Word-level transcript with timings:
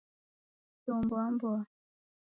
Choo 0.83 0.99
mboa 1.03 1.25
mboa 1.33 1.61